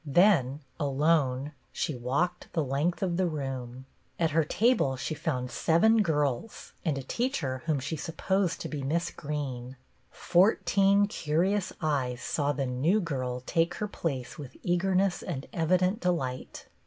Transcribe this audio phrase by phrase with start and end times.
[0.03, 3.85] Then, alone, she walked the length of the room.
[4.17, 8.81] At her table she found seven girls, and a teacher whom she supposed to be
[8.81, 9.75] Miss Greene.
[10.09, 16.65] Fourteen curious eyes saw the" new girl" take her place with eagerness and evident delight.